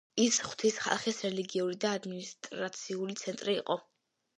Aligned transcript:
ის 0.21 0.37
ღვთის 0.45 0.79
ხალხის 0.85 1.21
რელიგიური 1.27 1.79
და 1.85 1.95
ადმინისტრაციული 2.01 3.23
ცენტრი 3.25 3.61
იყო. 3.65 3.85